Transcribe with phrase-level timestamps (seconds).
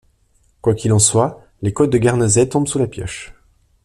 [0.61, 3.35] Quoi qu’il en soit, les côtes de Guernesey tombent sous la pioche.